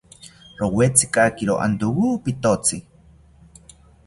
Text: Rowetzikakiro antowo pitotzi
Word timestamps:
Rowetzikakiro 0.59 1.53
antowo 1.65 2.07
pitotzi 2.23 2.77